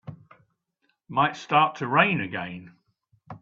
Might 1.07 1.35
start 1.35 1.75
to 1.75 1.87
rain 1.87 2.21
again. 2.21 2.73